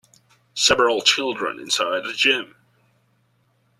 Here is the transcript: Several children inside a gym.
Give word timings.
Several 0.55 1.03
children 1.03 1.59
inside 1.59 2.07
a 2.07 2.13
gym. 2.13 2.55